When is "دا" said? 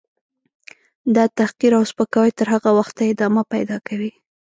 1.15-1.23